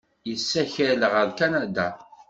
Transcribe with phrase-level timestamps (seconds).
[0.29, 1.87] Yessakel ɣer Kanada.